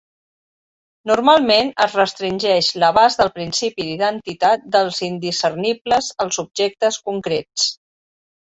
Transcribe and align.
Normalment 1.09 1.67
es 1.85 1.97
restringeix 1.99 2.69
l'abast 2.83 3.21
del 3.21 3.31
principi 3.35 3.87
d'identitat 3.91 4.65
dels 4.77 5.03
indiscernibles 5.11 6.11
als 6.27 6.45
objectes 6.47 6.99
concrets. 7.13 7.69